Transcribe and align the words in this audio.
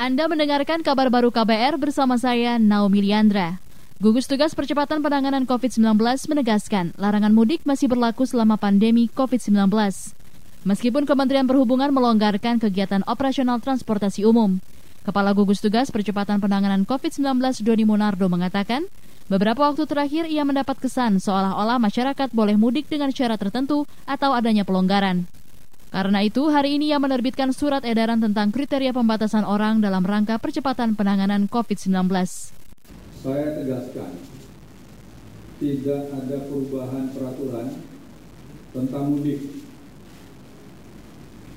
Anda 0.00 0.32
mendengarkan 0.32 0.80
kabar 0.80 1.12
baru 1.12 1.28
KBR 1.28 1.76
bersama 1.76 2.16
saya 2.16 2.56
Naomi 2.56 3.04
Liandra. 3.04 3.60
Gugus 4.00 4.24
Tugas 4.24 4.56
Percepatan 4.56 5.04
Penanganan 5.04 5.44
COVID-19 5.44 6.00
menegaskan 6.24 6.96
larangan 6.96 7.36
mudik 7.36 7.68
masih 7.68 7.84
berlaku 7.84 8.24
selama 8.24 8.56
pandemi 8.56 9.12
COVID-19. 9.12 9.68
Meskipun 10.64 11.04
Kementerian 11.04 11.44
Perhubungan 11.44 11.92
melonggarkan 11.92 12.56
kegiatan 12.56 13.04
operasional 13.04 13.60
transportasi 13.60 14.24
umum, 14.24 14.64
Kepala 15.04 15.36
Gugus 15.36 15.60
Tugas 15.60 15.92
Percepatan 15.92 16.40
Penanganan 16.40 16.88
COVID-19 16.88 17.60
Doni 17.60 17.84
Monardo 17.84 18.24
mengatakan, 18.32 18.88
beberapa 19.28 19.68
waktu 19.68 19.84
terakhir 19.84 20.24
ia 20.32 20.48
mendapat 20.48 20.80
kesan 20.80 21.20
seolah-olah 21.20 21.76
masyarakat 21.76 22.32
boleh 22.32 22.56
mudik 22.56 22.88
dengan 22.88 23.12
syarat 23.12 23.36
tertentu 23.36 23.84
atau 24.08 24.32
adanya 24.32 24.64
pelonggaran. 24.64 25.28
Karena 25.90 26.22
itu, 26.22 26.46
hari 26.46 26.78
ini 26.78 26.94
ia 26.94 27.02
menerbitkan 27.02 27.50
surat 27.50 27.82
edaran 27.82 28.22
tentang 28.22 28.54
kriteria 28.54 28.94
pembatasan 28.94 29.42
orang 29.42 29.82
dalam 29.82 30.06
rangka 30.06 30.38
percepatan 30.38 30.94
penanganan 30.94 31.50
COVID-19. 31.50 32.06
Saya 33.26 33.58
tegaskan, 33.58 34.14
tidak 35.58 36.02
ada 36.14 36.36
perubahan 36.46 37.10
peraturan 37.10 37.74
tentang 38.70 39.04
mudik. 39.10 39.42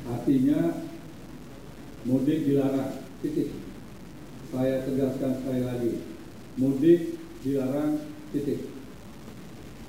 Artinya, 0.09 0.81
mudik 2.09 2.39
dilarang, 2.49 3.05
titik. 3.21 3.53
Saya 4.49 4.81
tegaskan 4.81 5.31
sekali 5.45 5.61
lagi, 5.61 5.93
mudik 6.57 7.21
dilarang, 7.45 8.01
titik. 8.33 8.65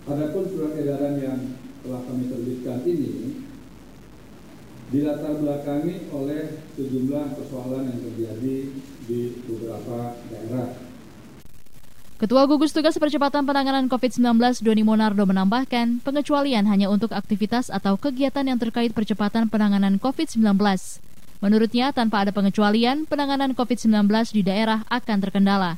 Adapun 0.05 0.45
surat 0.53 0.77
edaran 0.77 1.17
yang 1.17 1.41
telah 1.81 2.05
kami 2.05 2.29
terbitkan 2.29 2.85
ini 2.85 3.41
dilatar 4.95 5.35
belakangi 5.43 6.07
oleh 6.15 6.55
sejumlah 6.79 7.35
persoalan 7.35 7.91
yang 7.91 7.99
terjadi 7.99 8.57
di 9.11 9.21
beberapa 9.43 10.15
daerah. 10.31 10.71
Ketua 12.15 12.47
Gugus 12.47 12.71
Tugas 12.71 12.95
Percepatan 12.95 13.43
Penanganan 13.43 13.91
COVID-19 13.91 14.39
Doni 14.63 14.87
Monardo 14.87 15.27
menambahkan, 15.27 15.99
pengecualian 16.07 16.63
hanya 16.71 16.87
untuk 16.87 17.11
aktivitas 17.11 17.75
atau 17.75 17.99
kegiatan 17.99 18.47
yang 18.47 18.57
terkait 18.63 18.95
percepatan 18.95 19.51
penanganan 19.51 19.99
COVID-19. 19.99 20.47
Menurutnya, 21.43 21.91
tanpa 21.91 22.23
ada 22.23 22.31
pengecualian, 22.31 23.11
penanganan 23.11 23.53
COVID-19 23.59 24.07
di 24.31 24.47
daerah 24.47 24.87
akan 24.87 25.19
terkendala. 25.21 25.77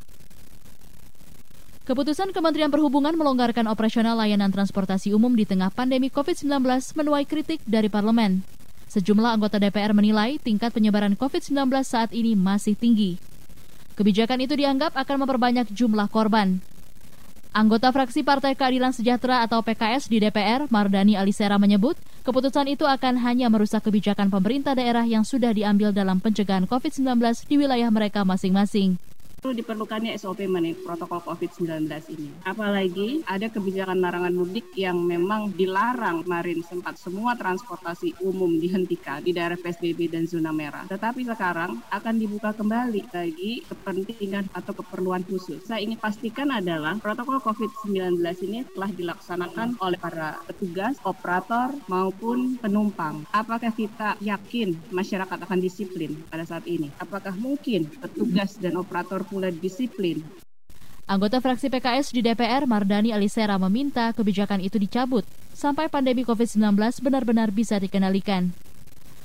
Keputusan 1.89 2.37
Kementerian 2.37 2.69
Perhubungan 2.69 3.17
melonggarkan 3.17 3.65
operasional 3.71 4.21
layanan 4.21 4.53
transportasi 4.53 5.17
umum 5.17 5.33
di 5.33 5.49
tengah 5.49 5.73
pandemi 5.73 6.13
COVID-19 6.13 6.69
menuai 7.01 7.25
kritik 7.25 7.65
dari 7.65 7.89
parlemen. 7.89 8.56
Sejumlah 8.97 9.37
anggota 9.37 9.61
DPR 9.61 9.93
menilai 9.93 10.41
tingkat 10.41 10.73
penyebaran 10.73 11.21
COVID-19 11.21 11.69
saat 11.85 12.17
ini 12.17 12.33
masih 12.33 12.73
tinggi. 12.73 13.21
Kebijakan 13.93 14.41
itu 14.41 14.57
dianggap 14.57 14.97
akan 14.97 15.21
memperbanyak 15.21 15.69
jumlah 15.69 16.09
korban. 16.09 16.65
Anggota 17.53 17.93
fraksi 17.93 18.25
Partai 18.25 18.57
Keadilan 18.57 18.97
Sejahtera 18.97 19.45
atau 19.45 19.61
PKS 19.61 20.09
di 20.09 20.17
DPR, 20.17 20.65
Mardani 20.73 21.13
Alisera 21.13 21.61
menyebut, 21.61 22.01
keputusan 22.25 22.73
itu 22.73 22.89
akan 22.89 23.21
hanya 23.21 23.53
merusak 23.53 23.85
kebijakan 23.85 24.33
pemerintah 24.33 24.73
daerah 24.73 25.05
yang 25.05 25.29
sudah 25.29 25.53
diambil 25.53 25.93
dalam 25.93 26.17
pencegahan 26.17 26.65
COVID-19 26.65 27.21
di 27.53 27.61
wilayah 27.61 27.93
mereka 27.93 28.25
masing-masing 28.25 28.97
diperlukannya 29.45 30.17
SOP 30.17 30.49
mengenai 30.49 30.73
protokol 30.81 31.21
COVID-19 31.21 31.87
ini. 32.17 32.31
Apalagi 32.49 33.21
ada 33.29 33.47
kebijakan 33.53 34.01
larangan 34.01 34.33
mudik 34.33 34.65
yang 34.75 34.97
memang 35.05 35.53
dilarang 35.53 36.25
kemarin 36.25 36.65
sempat 36.65 36.97
semua 36.97 37.37
transportasi 37.37 38.17
umum 38.25 38.57
dihentikan 38.57 39.21
di 39.21 39.37
daerah 39.37 39.61
PSBB 39.61 40.09
dan 40.09 40.25
zona 40.25 40.51
merah. 40.51 40.89
Tetapi 40.89 41.29
sekarang 41.29 41.85
akan 41.93 42.15
dibuka 42.17 42.57
kembali 42.57 43.13
bagi 43.13 43.61
kepentingan 43.69 44.49
atau 44.57 44.73
keperluan 44.73 45.21
khusus. 45.29 45.61
Saya 45.69 45.85
ingin 45.85 46.01
pastikan 46.01 46.49
adalah 46.49 46.97
protokol 46.97 47.39
COVID-19 47.45 48.17
ini 48.49 48.65
telah 48.73 48.89
dilaksanakan 48.89 49.77
oleh 49.85 49.99
para 50.01 50.41
petugas, 50.49 50.97
operator 51.05 51.77
maupun 51.93 52.57
penumpang. 52.57 53.29
Apakah 53.37 53.71
kita 53.75 54.17
yakin 54.25 54.73
masyarakat 54.89 55.39
akan 55.45 55.59
disiplin 55.61 56.17
pada 56.33 56.49
saat 56.49 56.65
ini? 56.65 56.89
Apakah 56.97 57.37
mungkin 57.37 57.85
petugas 58.01 58.57
dan 58.57 58.81
operator 58.81 59.27
mulai 59.37 59.53
disiplin. 59.53 60.25
Anggota 61.07 61.39
fraksi 61.39 61.69
PKS 61.69 62.11
di 62.17 62.25
DPR 62.25 62.65
Mardani 62.65 63.13
Alisera 63.13 63.61
meminta 63.61 64.11
kebijakan 64.11 64.59
itu 64.65 64.81
dicabut 64.81 65.23
sampai 65.55 65.87
pandemi 65.87 66.27
COVID-19 66.27 66.75
benar-benar 67.05 67.55
bisa 67.55 67.79
dikendalikan. 67.79 68.51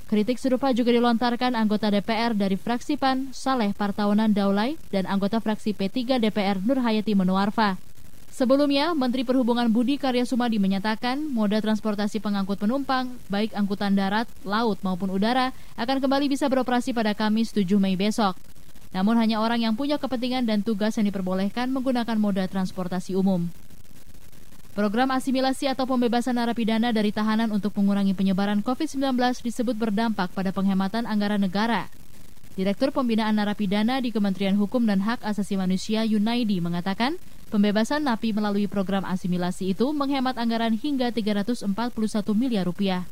Kritik 0.06 0.38
serupa 0.38 0.76
juga 0.76 0.92
dilontarkan 0.92 1.56
anggota 1.56 1.88
DPR 1.88 2.36
dari 2.36 2.60
fraksi 2.60 3.00
PAN, 3.00 3.32
Saleh 3.32 3.72
Partawanan 3.72 4.36
Daulay, 4.36 4.76
dan 4.92 5.08
anggota 5.08 5.40
fraksi 5.40 5.72
P3 5.72 6.20
DPR 6.20 6.60
Nurhayati 6.60 7.16
Menuarfa. 7.16 7.80
Sebelumnya, 8.28 8.92
Menteri 8.92 9.24
Perhubungan 9.24 9.72
Budi 9.72 9.96
Karya 9.96 10.28
Sumadi 10.28 10.60
menyatakan 10.60 11.20
moda 11.32 11.64
transportasi 11.64 12.20
pengangkut 12.20 12.60
penumpang, 12.60 13.12
baik 13.32 13.56
angkutan 13.56 13.96
darat, 13.96 14.28
laut 14.44 14.80
maupun 14.84 15.16
udara, 15.16 15.56
akan 15.80 16.04
kembali 16.04 16.28
bisa 16.28 16.48
beroperasi 16.52 16.92
pada 16.92 17.16
Kamis 17.16 17.56
7 17.56 17.80
Mei 17.80 17.96
besok. 17.96 18.36
Namun 18.92 19.16
hanya 19.16 19.40
orang 19.40 19.64
yang 19.64 19.74
punya 19.76 19.96
kepentingan 19.96 20.44
dan 20.44 20.64
tugas 20.64 21.00
yang 21.00 21.08
diperbolehkan 21.08 21.72
menggunakan 21.72 22.20
moda 22.20 22.44
transportasi 22.48 23.16
umum. 23.16 23.48
Program 24.72 25.12
asimilasi 25.12 25.68
atau 25.68 25.84
pembebasan 25.84 26.40
narapidana 26.40 26.96
dari 26.96 27.12
tahanan 27.12 27.52
untuk 27.52 27.76
mengurangi 27.76 28.16
penyebaran 28.16 28.64
COVID-19 28.64 29.20
disebut 29.44 29.76
berdampak 29.76 30.32
pada 30.32 30.56
penghematan 30.56 31.04
anggaran 31.04 31.44
negara. 31.44 31.92
Direktur 32.56 32.92
Pembinaan 32.92 33.36
Narapidana 33.36 34.04
di 34.04 34.12
Kementerian 34.12 34.60
Hukum 34.60 34.84
dan 34.84 35.04
Hak 35.04 35.24
Asasi 35.24 35.56
Manusia 35.56 36.04
Yunaidi 36.04 36.60
mengatakan, 36.60 37.16
pembebasan 37.48 38.04
napi 38.04 38.36
melalui 38.36 38.68
program 38.68 39.08
asimilasi 39.08 39.72
itu 39.72 39.92
menghemat 39.96 40.36
anggaran 40.36 40.76
hingga 40.76 41.16
341 41.16 41.68
miliar 42.36 42.68
rupiah. 42.68 43.08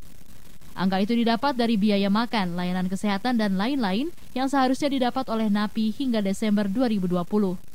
Angka 0.80 1.04
itu 1.04 1.12
didapat 1.12 1.60
dari 1.60 1.76
biaya 1.76 2.08
makan, 2.08 2.56
layanan 2.56 2.88
kesehatan, 2.88 3.36
dan 3.36 3.60
lain-lain 3.60 4.16
yang 4.32 4.48
seharusnya 4.48 4.88
didapat 4.88 5.28
oleh 5.28 5.52
NAPI 5.52 5.92
hingga 5.92 6.24
Desember 6.24 6.72
2020 6.72 7.69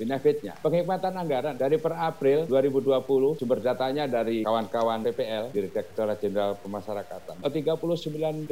benefitnya. 0.00 0.56
Penghematan 0.64 1.12
anggaran 1.12 1.60
dari 1.60 1.76
per 1.76 1.92
April 1.92 2.48
2020, 2.48 3.36
sumber 3.36 3.60
datanya 3.60 4.08
dari 4.08 4.48
kawan-kawan 4.48 5.04
PPL, 5.04 5.52
Direktorat 5.52 6.16
Jenderal 6.24 6.56
Pemasyarakatan, 6.56 7.44
39.159 7.44 8.48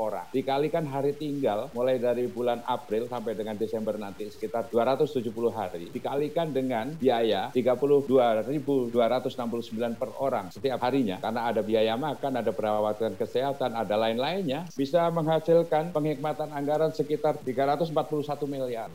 orang. 0.00 0.24
Dikalikan 0.32 0.88
hari 0.88 1.12
tinggal 1.12 1.68
mulai 1.76 2.00
dari 2.00 2.24
bulan 2.24 2.64
April 2.64 3.04
sampai 3.12 3.36
dengan 3.36 3.60
Desember 3.60 4.00
nanti 4.00 4.32
sekitar 4.32 4.72
270 4.72 5.28
hari. 5.52 5.92
Dikalikan 5.92 6.56
dengan 6.56 6.96
biaya 6.96 7.52
32.269 7.52 10.00
per 10.00 10.08
orang 10.16 10.48
setiap 10.48 10.80
harinya. 10.88 11.20
Karena 11.20 11.52
ada 11.52 11.60
biaya 11.60 12.00
makan, 12.00 12.40
ada 12.40 12.48
perawatan 12.54 13.18
kesehatan, 13.18 13.74
ada 13.76 13.98
lain-lainnya, 13.98 14.70
bisa 14.72 15.10
menghasilkan 15.12 15.92
penghematan 15.92 16.48
anggaran 16.54 16.94
sekitar 16.94 17.36
341 17.42 18.46
miliar. 18.46 18.86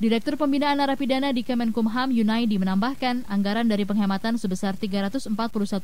Direktur 0.00 0.40
Pembinaan 0.40 0.80
Narapidana 0.80 1.28
di 1.28 1.44
Kemenkumham 1.44 2.08
Yunaidi 2.08 2.56
menambahkan 2.56 3.28
anggaran 3.28 3.68
dari 3.68 3.84
penghematan 3.84 4.40
sebesar 4.40 4.72
341 4.72 5.28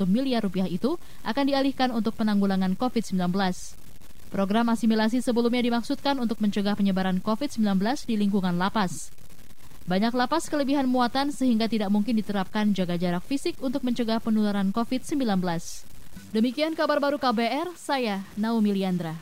miliar 0.09 0.41
rupiah 0.41 0.65
itu 0.65 0.97
akan 1.21 1.45
dialihkan 1.45 1.93
untuk 1.93 2.17
penanggulangan 2.17 2.81
COVID-19. 2.81 3.29
Program 4.33 4.73
asimilasi 4.73 5.21
sebelumnya 5.21 5.61
dimaksudkan 5.61 6.17
untuk 6.17 6.41
mencegah 6.41 6.73
penyebaran 6.73 7.21
COVID-19 7.21 7.77
di 8.09 8.17
lingkungan 8.17 8.57
lapas. 8.57 9.13
Banyak 9.85 10.17
lapas 10.17 10.49
kelebihan 10.49 10.89
muatan 10.89 11.29
sehingga 11.29 11.69
tidak 11.69 11.93
mungkin 11.93 12.17
diterapkan 12.17 12.73
jaga 12.73 12.97
jarak 12.97 13.21
fisik 13.29 13.61
untuk 13.61 13.85
mencegah 13.85 14.17
penularan 14.25 14.73
COVID-19. 14.73 15.45
Demikian 16.33 16.73
kabar 16.73 17.05
baru 17.05 17.21
KBR, 17.21 17.77
saya 17.77 18.25
Naomi 18.41 18.73
Liandra. 18.73 19.21